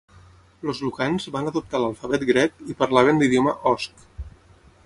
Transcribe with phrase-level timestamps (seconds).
[0.71, 4.07] Els lucans van adoptar l'alfabet grec i parlaven l'idioma osc.